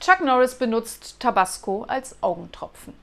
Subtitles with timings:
[0.00, 2.94] Chuck Norris benutzt Tabasco als Augentropfen.